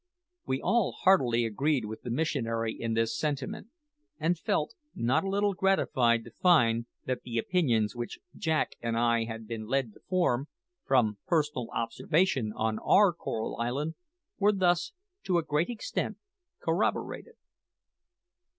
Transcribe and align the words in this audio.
'"We 0.47 0.59
all 0.63 0.93
heartily 0.93 1.45
agreed 1.45 1.85
with 1.85 2.01
the 2.01 2.09
missionary 2.09 2.73
in 2.73 2.95
this 2.95 3.15
sentiment, 3.15 3.67
and 4.19 4.35
felt 4.35 4.73
not 4.95 5.23
a 5.23 5.29
little 5.29 5.53
gratified 5.53 6.23
to 6.23 6.31
find 6.31 6.87
that 7.05 7.21
the 7.21 7.37
opinions 7.37 7.95
which 7.95 8.17
Jack 8.35 8.71
and 8.81 8.97
I 8.97 9.25
had 9.25 9.45
been 9.47 9.67
led 9.67 9.93
to 9.93 9.99
form, 10.09 10.47
from 10.83 11.19
personal 11.27 11.69
observation 11.71 12.51
on 12.55 12.79
our 12.79 13.13
Coral 13.13 13.57
Island, 13.59 13.93
were 14.39 14.51
thus 14.51 14.91
to 15.25 15.37
a 15.37 15.43
great 15.43 15.69
extent 15.69 16.17
corroborated. 16.61 17.35